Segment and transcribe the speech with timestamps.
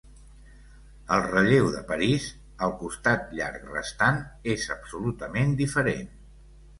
[1.17, 2.29] El relleu de París
[2.67, 4.23] –el costat llarg restant–
[4.55, 6.09] és absolutament diferent.